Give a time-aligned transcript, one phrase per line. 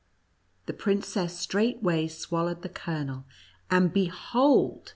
[0.65, 3.25] The princess straightway swallowed the kernel,
[3.69, 4.89] and behold